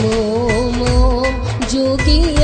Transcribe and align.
মোম 0.00 0.78
যোগী 1.72 2.37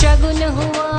शगुन 0.00 0.42
हुआ 0.58 0.89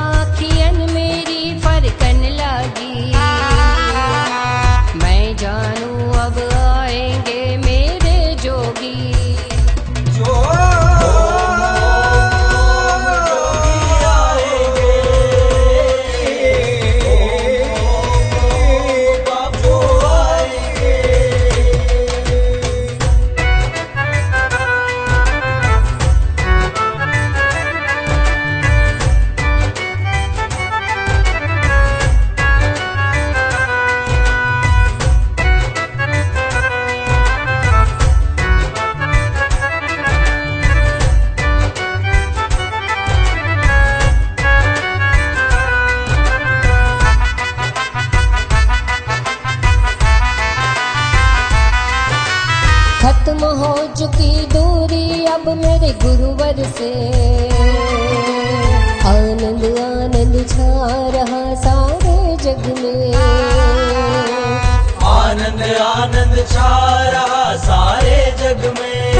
गुरुवर 56.02 56.64
से। 56.78 57.08
आनंद 59.08 59.64
आनंद 59.78 60.48
छा 60.48 60.68
रहा 61.08 61.54
सारे 61.54 62.36
जग 62.36 62.78
में। 62.78 63.14
आनंद 65.04 65.62
आनंद 65.76 66.46
छा 66.46 67.02
रहा 67.10 67.56
सारे 67.56 68.34
जग 68.38 68.74
में। 68.80 69.12